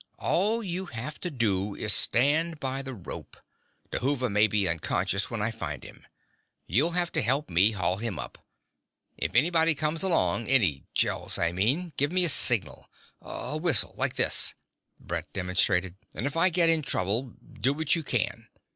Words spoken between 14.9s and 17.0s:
Brett demonstrated. "And if I get in